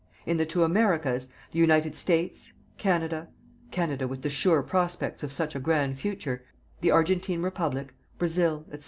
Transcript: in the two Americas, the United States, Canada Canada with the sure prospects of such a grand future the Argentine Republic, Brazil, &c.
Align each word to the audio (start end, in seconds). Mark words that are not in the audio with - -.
in 0.25 0.37
the 0.37 0.47
two 0.47 0.63
Americas, 0.63 1.29
the 1.51 1.59
United 1.59 1.95
States, 1.95 2.51
Canada 2.79 3.27
Canada 3.69 4.07
with 4.07 4.23
the 4.23 4.31
sure 4.31 4.63
prospects 4.63 5.21
of 5.21 5.31
such 5.31 5.53
a 5.53 5.59
grand 5.59 5.99
future 5.99 6.43
the 6.79 6.89
Argentine 6.89 7.43
Republic, 7.43 7.93
Brazil, 8.17 8.65
&c. 8.71 8.79